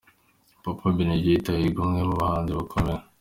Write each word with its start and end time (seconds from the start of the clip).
Papa 0.63 0.85
Benedigito 0.97 1.49
ahiga 1.51 1.79
umwe 1.85 2.01
mubahanzi 2.09 2.51
bakomeye 2.57 3.01